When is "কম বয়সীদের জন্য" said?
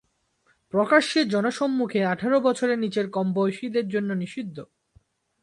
3.09-4.09